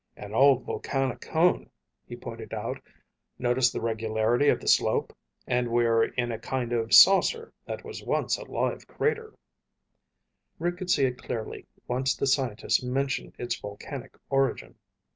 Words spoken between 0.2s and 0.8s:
old